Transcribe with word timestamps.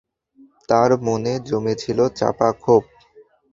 তাঁর 0.69 0.89
মনে 1.05 1.33
জমে 1.47 1.73
ছিল 1.75 1.99
চাপা 2.17 2.49
ক্ষোভ। 2.53 2.83